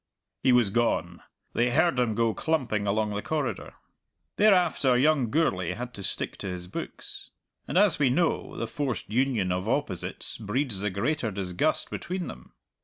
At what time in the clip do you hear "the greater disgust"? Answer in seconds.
10.79-11.91